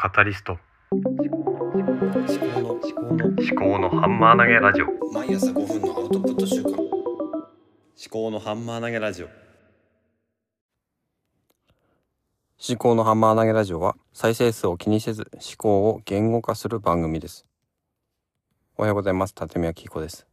[0.00, 0.56] カタリスト
[0.92, 6.78] 思考の思考の思考のハンマー投げラジオ毎朝5分のアウトプット週間思
[8.08, 9.28] 考のハンマー投げラジオ
[12.68, 17.44] 思考のハンマー投げラジオは再生数を気にせず思考を言語化する番組です。
[18.76, 19.34] おはようございます。
[19.34, 20.28] 立宮紀子です。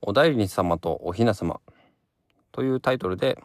[0.00, 1.60] おだいりに様とおひな様
[2.50, 3.38] というタイトルで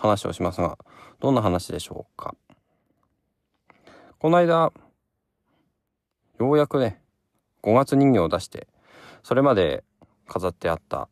[0.00, 0.78] 話をしますが、
[1.20, 2.34] どんな話でしょうか？
[4.18, 4.72] この間、
[6.38, 7.02] ようやくね、
[7.62, 8.66] 5月人形を出して、
[9.22, 9.84] それまで
[10.26, 11.10] 飾ってあった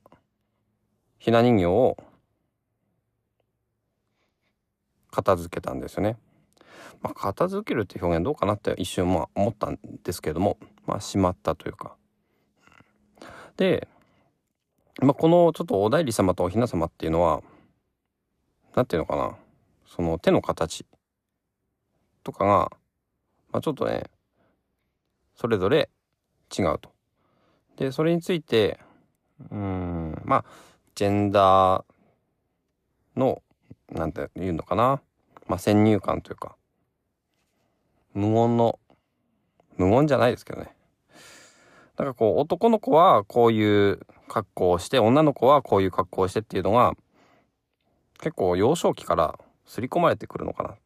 [1.18, 1.98] ひな人形を
[5.10, 6.16] 片付けたんですよね。
[7.02, 11.94] まあ、片付けるって表現どうかなって一瞬まあ思ったんですけども、まあ、しまったというか。
[13.58, 13.86] で、
[15.02, 17.42] まあ、このちょっとおだいり様とおひな様っていうのは、
[18.78, 19.36] なんていうのかな、
[19.88, 20.86] その手の形
[22.22, 22.70] とかが、
[23.50, 24.04] まあ、ちょっとね、
[25.34, 25.90] それぞれ
[26.56, 26.92] 違うと。
[27.76, 28.78] で、それについて、
[29.50, 30.44] うん、まあ、
[30.94, 33.42] ジェンダーの、
[33.90, 35.00] なんて言うのかな、
[35.48, 36.54] まあ、先入観というか、
[38.14, 38.78] 無言の、
[39.76, 40.68] 無言じゃないですけどね。
[41.96, 46.94] なんかこう、男の子はこういう格好をして、女の子はこういう格好をしてっていうのが、
[48.20, 50.76] 結構幼少期から刷り込まれてくるのかなっ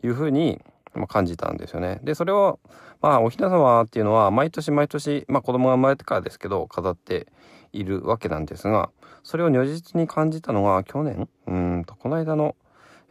[0.00, 0.62] ていうふうに、
[1.08, 1.98] 感じたんですよね。
[2.04, 2.60] で、それを、
[3.02, 7.26] まあ、おひな様っていうのは、毎年毎年、まあ、子供が生まれてからですけど、飾って
[7.72, 8.90] いるわけなんですが、
[9.24, 12.54] それを如実に感じたのが、去年、うんと、この間の、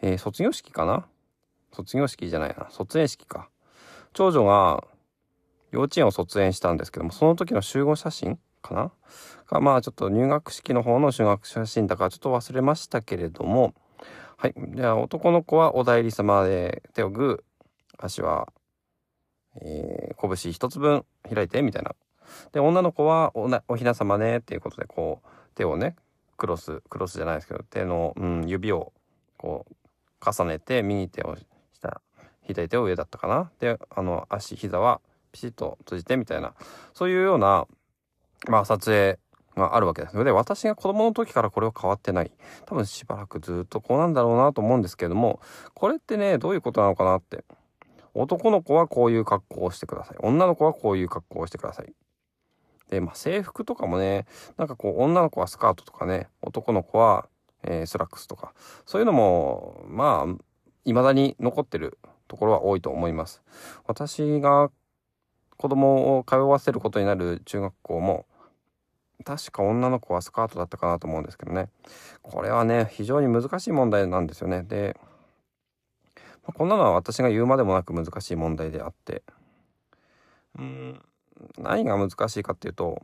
[0.01, 1.05] えー卒業式かな？
[1.73, 3.49] 卒業式じゃないな、卒園式か。
[4.13, 4.85] 長女が、
[5.71, 8.91] 幼稚園を卒園したんですけども、その時の集合写真かな？
[9.47, 13.75] が、まあちょっと入学式の方の集学写真だからちょっと忘れましたけれども、
[14.37, 14.55] はい。
[14.75, 18.47] じゃあ男の子はおだいり様で手をグー、足は、
[19.61, 21.93] えー、拳一つ分開いてみたいな。
[22.51, 25.95] で、女の子はおなおひな様ねっていうことで、こう、手をね、
[26.37, 28.91] クロス、クロスじゃないですけど、手の、うん、指を
[29.37, 29.75] こう、
[30.25, 31.37] 重ねて、右手を
[31.73, 32.01] 下、
[32.41, 33.51] 左手を上だったかな？
[33.59, 36.53] で、あの、足、膝はピシッと閉じてみたいな、
[36.93, 37.67] そういうような、
[38.47, 39.19] まあ、撮影
[39.55, 40.23] があるわけです。
[40.23, 42.31] で、私が子供の時からこれは変わってない。
[42.65, 45.39] 多分しばらくずっとこうなんだろうなと思うんですけれども、
[45.73, 47.43] これってね、どういうことなのかなって。
[48.15, 50.17] 男の子はこういう格好をしてください。
[50.19, 51.93] 女の子はこういう格好をしてください。
[52.89, 54.27] で、まあ、制服とかもね、
[54.57, 57.27] なんかこう、女の子はスカートとかね、男の子は、
[57.63, 58.53] えースラックスとか、
[58.85, 60.35] そういうのも、まあ、
[60.85, 63.41] 未だに残ってるところは多いと思います。
[63.87, 64.69] 私が
[65.57, 68.25] 子供を通わせることになる中学校も、
[69.23, 71.69] 確か女の子はスカートだったかなと思うんですけどね。
[72.21, 74.63] これはね、非常に難しい問題なんですよね。
[74.63, 74.97] で、
[76.15, 79.23] まあこんなのは私が言うまでもなく難しい問題であって、
[80.59, 81.01] うん、
[81.57, 83.01] 何が難しいかっていうと、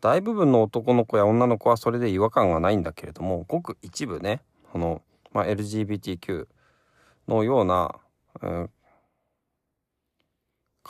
[0.00, 4.40] 大部分の男の子や女の子はそれで違和感はないんだけれども、ごく一部ね、
[4.72, 5.02] この、
[5.32, 6.46] まあ、LGBTQ
[7.28, 7.94] のような、
[8.40, 8.70] うん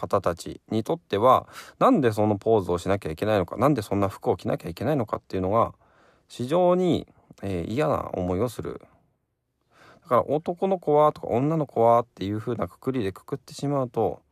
[0.01, 1.47] 方たちにとっては、
[1.79, 5.75] なんでそのポーズをしなきゃいけないのか、なんでそんな服を着なきゃいけないのかっていうのが、
[6.29, 7.07] 非常に、
[7.43, 8.81] えー嫌な思いをする。
[10.03, 14.23] だから男の子はとか女の子はっていう風なくくりでくくってしまうと、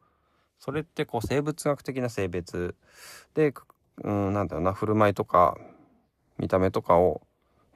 [0.59, 2.75] それってこう生物学的な性別
[3.35, 3.65] で、く
[4.03, 5.56] うん、なんだろうな、振る舞いとか、
[6.39, 7.21] 見た目とかを、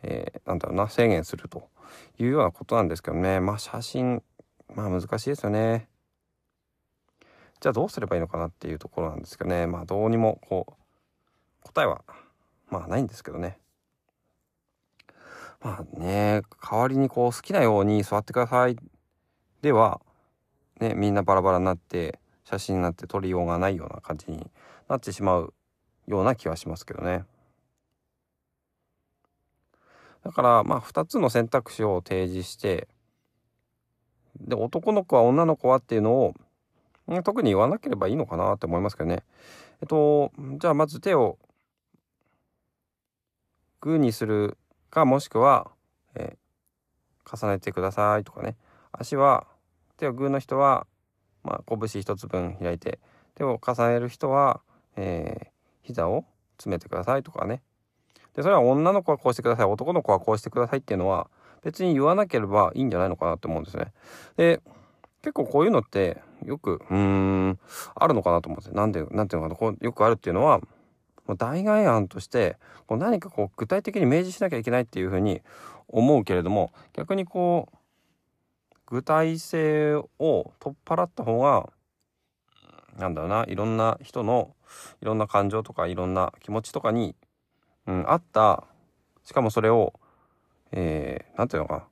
[0.02, 1.68] えーだろうな、制限すると
[2.18, 3.40] いうようなことなんですけどね。
[3.40, 4.22] まあ写真、
[4.74, 5.88] まあ難しいですよね。
[7.62, 9.68] じゃあどうすればいいのかなっていうところなんですけどね。
[9.68, 10.72] まあどうにもこう、
[11.62, 12.02] 答えは、
[12.68, 13.56] まあないんですけどね。
[15.60, 18.76] まあね、代わりにこう好きなように座ってください。
[19.60, 20.00] では、
[20.80, 24.50] ね、みんなバラバラになって、写真になって撮りようがないような感じに
[24.88, 25.54] なってしまう
[26.08, 27.24] ような気はしますけどね。
[30.24, 32.88] だから、まあ2つの選択肢を提示して、
[34.40, 36.34] で、男の子は女の子はっていうのを、
[37.22, 39.22] 特に言わなければいいのかなって思いますけどね。
[39.80, 41.38] えっと、じゃあまず手を
[43.80, 44.56] グーにする
[44.90, 45.70] か、もしくは、
[46.14, 46.36] え
[47.30, 48.56] 重ねてくださいとかね。
[48.92, 49.46] 足は、
[49.96, 50.86] 手をグーの人は、
[51.42, 53.00] まあ、拳一つ分開いて、
[53.34, 54.60] 手を重ねる人は、
[54.96, 56.24] えー膝を
[56.56, 57.60] 詰めてくださいとかね。
[58.34, 61.28] で、それは女の子はこうしてください、男の子はこうしてくださいっていうのは、
[61.62, 63.92] 別に言わなければいいんじゃないのかなって思うんですね。
[64.36, 64.60] で、
[65.22, 67.58] 結構こういうのって、よく、うん、
[67.94, 68.74] あるのかなと思うんですよ。
[68.74, 70.60] なんで、なんていうのかな、こう、よくあるっていうのは、
[71.26, 75.40] もう代替案として、こう何かこう具体的に明示しなきゃいけないっていうふうに
[75.88, 81.70] 思うけれども逆にこう具体性を取っ払った方が
[82.98, 83.44] なんだろうな。
[83.48, 84.54] いろんな人の
[85.00, 87.14] いろんな感情とかいろんな気持ちとかに、
[87.86, 88.64] うん、あった。
[89.24, 89.94] しかもそれを
[90.72, 91.84] えー、なんていうのかな。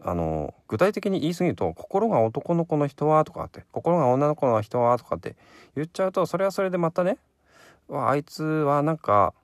[0.00, 5.36] あの具体的に言い過ぎると「心が男の子の人は」とかって「心が女の子の人は」とかって
[5.74, 7.18] 言っちゃうとそれはそれでまたね
[7.90, 9.34] あいつはなんか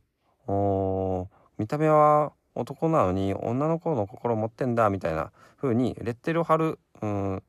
[1.59, 7.43] 見た目は男なのに女の子の心持ってんだみたいな風にレッテルを貼る、うん、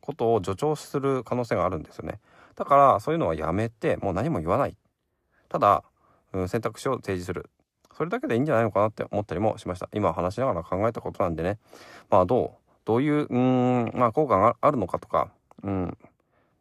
[0.00, 2.20] ことを助長する可能性があるんですよね。
[2.54, 4.76] だからそういうのはやめてもう何も言わない。
[5.48, 5.82] ただ、
[6.32, 7.50] うん、選択肢を提示する。
[7.96, 9.88] それだけでいいんじゃないのかなって思ったりもしました。
[9.92, 11.58] 今話しながら考えたことなんでね。
[12.10, 15.30] まあどうどういう、うん、まあ効果があるのかとか、
[15.62, 15.96] うん、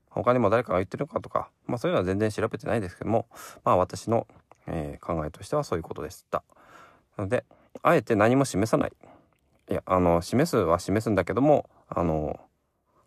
[0.09, 3.27] 他にも誰かが言ってるのかとか、まあそういうのは全然調べてないですけども、
[3.63, 4.27] まあ私の、
[4.67, 6.43] えー、考えとしてはそういうことでした。
[7.17, 7.45] なので、
[7.81, 8.91] あえて何も示さない。
[9.69, 12.39] いや、あの、示すは示すんだけども、あの、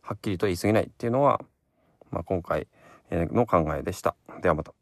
[0.02, 1.40] はっきりと言い過ぎないっていうのは、
[2.10, 2.66] まあ、今回
[3.10, 4.16] の考えでした。
[4.40, 4.72] ではまた。